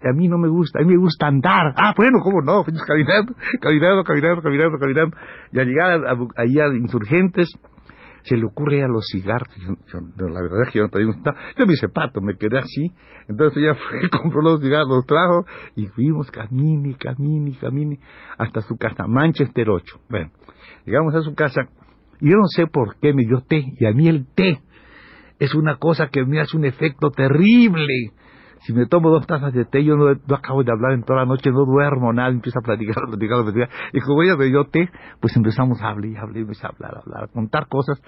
A 0.04 0.14
mí 0.14 0.28
no 0.28 0.38
me 0.38 0.48
gusta, 0.48 0.80
a 0.80 0.84
mí 0.84 0.94
me 0.94 1.00
gusta 1.00 1.28
andar. 1.28 1.74
Ah, 1.76 1.94
bueno, 1.98 2.20
¿cómo 2.22 2.42
no? 2.42 2.64
Caminando, 2.64 3.34
caminando, 3.60 4.04
caminando, 4.04 4.42
caminando, 4.42 4.78
caminando. 4.80 5.18
Y 5.52 5.60
al 5.60 5.68
llegar 5.68 6.06
allá 6.36 6.66
a 6.66 6.76
Insurgentes, 6.76 7.50
se 8.24 8.38
le 8.38 8.46
ocurre 8.46 8.84
a 8.84 8.88
los 8.88 9.06
cigarros. 9.12 9.50
la 9.58 10.42
verdad 10.42 10.64
es 10.68 10.72
que 10.72 10.80
yo 10.80 10.84
no 10.84 10.90
tenía 10.90 11.14
Yo 11.58 11.66
me 11.66 11.74
hice 11.74 11.90
pato, 11.90 12.22
me 12.22 12.36
quedé 12.38 12.60
así. 12.60 12.92
Entonces 13.28 13.58
ella 13.58 13.76
fue, 13.90 14.10
compró 14.10 14.42
los 14.42 14.62
cigarros, 14.62 14.90
los 14.90 15.06
trajo 15.06 15.46
y 15.76 15.88
fuimos 15.88 16.30
camine, 16.32 16.96
camine, 16.98 17.58
camine 17.60 18.00
hasta 18.38 18.62
su 18.62 18.78
casa, 18.78 19.08
Manchester 19.08 19.70
8. 19.70 20.00
Bueno, 20.10 20.32
llegamos 20.86 21.16
a 21.16 21.22
su 21.22 21.34
casa 21.34 21.62
y 22.20 22.30
yo 22.30 22.38
no 22.38 22.48
sé 22.48 22.68
por 22.68 22.98
qué 23.00 23.14
me 23.14 23.24
dio 23.24 23.42
té 23.42 23.64
y 23.80 23.86
a 23.86 23.92
mí 23.94 24.08
el 24.08 24.28
té 24.34 24.62
es 25.40 25.56
una 25.56 25.78
cosa 25.78 26.08
que 26.08 26.26
me 26.26 26.40
hace 26.40 26.58
un 26.58 26.66
efecto 26.66 27.12
terrible. 27.12 28.12
Si 28.62 28.74
me 28.74 28.86
tomo 28.88 29.10
dos 29.10 29.26
tazas 29.26 29.54
de 29.54 29.64
té, 29.64 29.86
yo 29.86 29.96
no, 29.96 30.10
acabo 30.36 30.64
de 30.64 30.72
hablar 30.72 30.92
en 30.92 31.04
toda 31.04 31.20
la 31.20 31.26
noche, 31.26 31.50
no 31.50 31.66
duermo 31.66 32.12
nada, 32.12 32.30
empiezo 32.30 32.60
a 32.60 32.62
platicar, 32.62 33.04
a 33.04 33.08
platicar, 33.08 33.40
a 33.40 33.44
platicar. 33.44 33.70
Y 33.94 34.02
como 34.02 34.22
ella 34.22 34.36
me 34.36 34.46
dio 34.46 34.66
té, 34.66 34.90
pues 35.22 35.36
empezamos 35.38 35.82
a 35.82 35.90
hablar 35.90 36.12
y 36.12 36.18
hablar, 36.18 36.44
a 36.44 36.68
hablar, 36.68 36.96
a 36.96 37.00
hablar, 37.00 37.24
a 37.24 37.28
contar 37.28 37.68
cosas. 37.68 38.02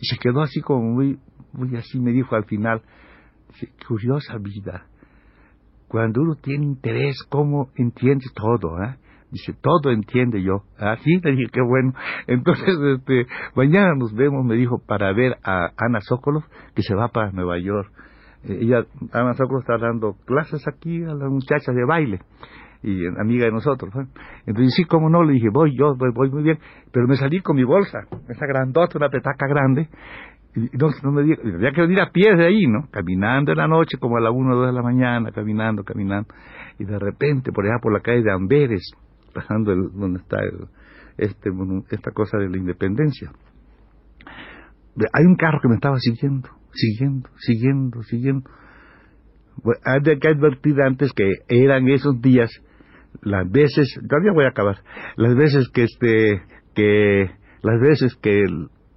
Y 0.00 0.06
se 0.06 0.16
quedó 0.18 0.40
así 0.40 0.62
como 0.62 0.82
muy, 0.94 1.18
muy 1.52 1.76
así, 1.76 2.00
me 2.00 2.12
dijo 2.12 2.34
al 2.34 2.44
final, 2.44 2.82
curiosa 3.86 4.38
vida. 4.38 4.86
Cuando 5.88 6.22
uno 6.22 6.36
tiene 6.36 6.64
interés, 6.64 7.16
¿cómo 7.28 7.70
entiendes 7.76 8.32
todo? 8.34 8.82
Eh? 8.82 8.96
Dice, 9.30 9.54
todo 9.60 9.90
entiende 9.90 10.42
yo. 10.42 10.62
Ah, 10.78 10.96
sí, 11.02 11.20
le 11.22 11.32
dije, 11.32 11.50
qué 11.52 11.60
bueno. 11.60 11.92
Entonces, 12.26 12.74
este, 12.98 13.26
mañana 13.54 13.94
nos 13.96 14.14
vemos, 14.14 14.44
me 14.44 14.54
dijo, 14.54 14.78
para 14.86 15.12
ver 15.12 15.36
a 15.42 15.70
Ana 15.76 16.00
Sokolov, 16.00 16.44
que 16.74 16.82
se 16.82 16.94
va 16.94 17.08
para 17.08 17.32
Nueva 17.32 17.58
York. 17.58 17.90
Eh, 18.44 18.58
ella, 18.62 18.84
Ana 19.12 19.34
Sokolov 19.34 19.60
está 19.60 19.78
dando 19.78 20.14
clases 20.26 20.66
aquí 20.68 21.02
a 21.02 21.14
las 21.14 21.30
muchachas 21.30 21.74
de 21.74 21.84
baile 21.84 22.20
y 22.82 23.06
amiga 23.20 23.46
de 23.46 23.52
nosotros. 23.52 23.92
Entonces, 24.46 24.74
sí, 24.74 24.84
cómo 24.84 25.10
no, 25.10 25.24
le 25.24 25.34
dije, 25.34 25.48
voy 25.50 25.76
yo, 25.76 25.96
voy, 25.96 26.10
voy 26.14 26.30
muy 26.30 26.42
bien, 26.42 26.58
pero 26.92 27.06
me 27.06 27.16
salí 27.16 27.40
con 27.40 27.56
mi 27.56 27.64
bolsa, 27.64 28.00
esa 28.28 28.46
grandota, 28.46 28.98
una 28.98 29.08
petaca 29.08 29.46
grande, 29.48 29.88
y 30.54 30.76
no, 30.76 30.88
no 31.02 31.12
me 31.12 31.22
dijo, 31.22 31.42
había 31.42 31.72
que 31.72 31.82
venir 31.82 32.00
a 32.00 32.10
pie 32.10 32.34
de 32.34 32.46
ahí, 32.46 32.66
¿no? 32.66 32.88
Caminando 32.90 33.52
en 33.52 33.58
la 33.58 33.68
noche, 33.68 33.98
como 33.98 34.16
a 34.16 34.20
la 34.20 34.30
1 34.30 34.52
o 34.52 34.56
2 34.56 34.66
de 34.68 34.72
la 34.72 34.82
mañana, 34.82 35.30
caminando, 35.32 35.82
caminando, 35.84 36.28
y 36.78 36.84
de 36.84 36.98
repente, 36.98 37.52
por 37.52 37.64
allá 37.66 37.78
por 37.82 37.92
la 37.92 38.00
calle 38.00 38.22
de 38.22 38.32
Amberes, 38.32 38.92
pasando 39.38 39.72
el, 39.72 39.92
donde 39.92 40.20
está 40.20 40.38
este, 41.16 41.50
esta 41.90 42.10
cosa 42.10 42.38
de 42.38 42.48
la 42.48 42.56
independencia, 42.56 43.30
hay 45.12 45.24
un 45.24 45.36
carro 45.36 45.60
que 45.60 45.68
me 45.68 45.74
estaba 45.74 45.98
siguiendo, 45.98 46.48
siguiendo, 46.72 47.28
siguiendo, 47.38 48.02
siguiendo. 48.02 48.50
hay 49.84 50.18
que 50.18 50.28
advertir 50.28 50.80
antes 50.82 51.12
que 51.12 51.30
eran 51.48 51.88
esos 51.88 52.20
días 52.20 52.50
las 53.22 53.50
veces, 53.50 53.98
todavía 54.08 54.32
voy 54.32 54.44
a 54.44 54.48
acabar, 54.48 54.78
las 55.16 55.34
veces 55.34 55.68
que 55.72 55.84
este, 55.84 56.42
que, 56.74 57.30
las 57.62 57.80
veces 57.80 58.14
que 58.16 58.44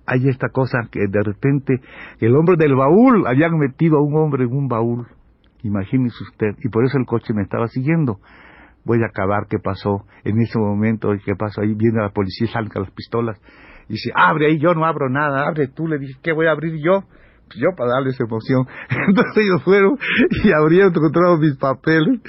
hay 0.06 0.28
esta 0.28 0.50
cosa 0.50 0.90
que 0.92 1.00
de 1.08 1.24
repente 1.24 1.82
el 2.20 2.36
hombre 2.36 2.56
del 2.58 2.76
baúl, 2.76 3.26
habían 3.28 3.58
metido 3.58 3.98
a 3.98 4.02
un 4.02 4.16
hombre 4.16 4.44
en 4.44 4.52
un 4.52 4.68
baúl, 4.68 5.08
imagínese 5.64 6.24
usted, 6.30 6.56
y 6.64 6.70
por 6.70 6.84
eso 6.86 6.98
el 6.98 7.06
coche 7.06 7.34
me 7.34 7.44
estaba 7.44 7.68
siguiendo. 7.68 8.20
Voy 8.84 9.02
a 9.04 9.08
acabar 9.08 9.48
qué 9.50 9.58
pasó 9.60 10.06
en 10.24 10.40
ese 10.42 10.58
momento, 10.58 11.10
qué 11.24 11.36
pasó 11.36 11.62
ahí, 11.62 11.74
viene 11.74 12.02
la 12.02 12.10
policía, 12.10 12.48
salga 12.48 12.82
las 12.82 12.92
pistolas, 12.92 13.40
y 13.88 13.94
dice, 13.94 14.12
abre 14.16 14.48
ahí, 14.48 14.60
yo 14.60 14.74
no 14.74 14.86
abro 14.86 15.10
nada, 15.10 15.48
abre 15.48 15.68
tú, 15.68 15.88
le 15.88 16.00
dije, 16.00 16.20
¿qué 16.24 16.32
voy 16.32 16.48
a 16.48 16.52
abrir 16.52 16.76
yo? 16.84 17.04
yo 17.60 17.76
para 17.76 17.92
darles 17.92 18.20
emoción. 18.20 18.66
Entonces 19.08 19.44
ellos 19.44 19.64
fueron 19.64 19.98
y 20.44 20.52
abrieron, 20.54 20.94
encontraron 20.96 21.40
mis 21.40 21.58
papeles, 21.58 22.22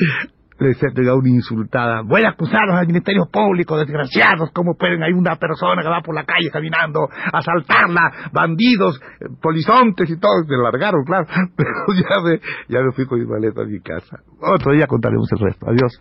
se 0.78 0.90
pegado 0.90 1.18
una 1.18 1.28
insultada. 1.28 2.02
Voy 2.02 2.22
a 2.22 2.30
acusarlos 2.30 2.76
al 2.76 2.86
Ministerio 2.86 3.26
Público, 3.30 3.76
desgraciados. 3.76 4.50
¿Cómo 4.52 4.74
pueden 4.76 5.02
hay 5.02 5.12
una 5.12 5.36
persona 5.36 5.82
que 5.82 5.88
va 5.88 6.00
por 6.02 6.14
la 6.14 6.24
calle 6.24 6.50
caminando, 6.52 7.08
asaltarla, 7.32 8.30
bandidos, 8.32 9.00
polizontes 9.40 10.08
y 10.08 10.18
todo? 10.20 10.44
Se 10.46 10.56
largaron, 10.56 11.04
claro. 11.04 11.26
Pero 11.56 11.70
ya 11.88 12.20
me, 12.22 12.40
ya 12.68 12.80
me 12.80 12.92
fui 12.92 13.06
con 13.06 13.18
mi 13.18 13.26
maleta 13.26 13.62
a 13.62 13.64
mi 13.64 13.80
casa. 13.80 14.18
Otro 14.40 14.72
día 14.72 14.86
contaremos 14.86 15.30
el 15.32 15.38
resto. 15.40 15.66
Adiós. 15.68 16.00